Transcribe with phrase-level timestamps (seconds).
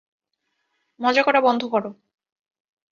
[0.99, 1.83] মজা করা বন্ধ কর।